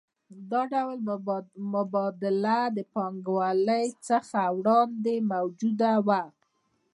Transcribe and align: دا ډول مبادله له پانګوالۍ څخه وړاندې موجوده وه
دا 0.51 0.61
ډول 0.73 0.97
مبادله 1.73 2.59
له 2.75 2.83
پانګوالۍ 2.93 3.85
څخه 4.07 4.39
وړاندې 4.57 5.15
موجوده 5.31 5.93
وه 6.07 6.21